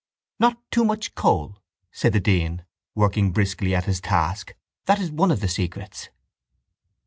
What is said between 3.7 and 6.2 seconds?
at his task, that is one of the secrets.